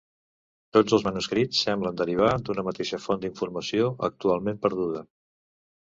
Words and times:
Tots 0.75 0.95
els 0.97 1.03
manuscrits 1.07 1.59
semblen 1.67 1.99
derivar 2.01 2.31
d'una 2.47 2.65
mateixa 2.69 3.01
font 3.07 3.21
d'informació, 3.27 3.93
actualment 4.09 4.59
perduda. 4.65 5.09